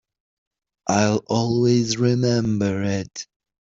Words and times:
I'll 0.87 1.21
always 1.27 1.97
remember 1.97 2.81
it. 2.81 3.27